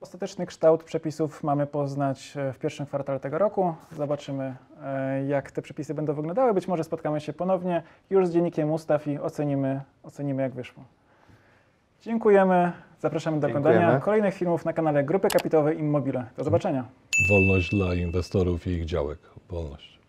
Ostateczny 0.00 0.46
kształt 0.46 0.84
przepisów 0.84 1.42
mamy 1.42 1.66
poznać 1.66 2.36
e, 2.36 2.52
w 2.52 2.58
pierwszym 2.58 2.86
kwartale 2.86 3.20
tego 3.20 3.38
roku. 3.38 3.74
Zobaczymy, 3.96 4.56
e, 4.82 5.26
jak 5.26 5.50
te 5.50 5.62
przepisy 5.62 5.94
będą 5.94 6.14
wyglądały. 6.14 6.54
Być 6.54 6.68
może 6.68 6.84
spotkamy 6.84 7.20
się 7.20 7.32
ponownie 7.32 7.82
już 8.10 8.26
z 8.26 8.30
dziennikiem 8.30 8.72
ustaw 8.72 9.06
i 9.06 9.18
ocenimy, 9.18 9.80
ocenimy 10.02 10.42
jak 10.42 10.54
wyszło. 10.54 10.84
Dziękujemy. 12.02 12.72
Zapraszamy 12.98 13.40
do 13.40 13.46
Dziękujemy. 13.48 13.70
oglądania 13.76 14.00
kolejnych 14.00 14.34
filmów 14.34 14.64
na 14.64 14.72
kanale 14.72 15.04
Grupy 15.04 15.28
Kapitałowej 15.28 15.78
Immobile. 15.78 16.24
Do 16.36 16.44
zobaczenia. 16.44 16.84
Wolność 17.30 17.70
dla 17.70 17.94
inwestorów 17.94 18.66
i 18.66 18.70
ich 18.70 18.84
działek. 18.84 19.18
Wolność. 19.48 19.99